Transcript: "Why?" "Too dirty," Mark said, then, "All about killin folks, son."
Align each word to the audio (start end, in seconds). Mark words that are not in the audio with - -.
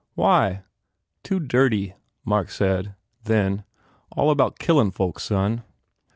"Why?" 0.15 0.63
"Too 1.21 1.39
dirty," 1.39 1.93
Mark 2.25 2.49
said, 2.49 2.95
then, 3.23 3.65
"All 4.17 4.31
about 4.31 4.57
killin 4.57 4.89
folks, 4.89 5.25
son." 5.25 5.61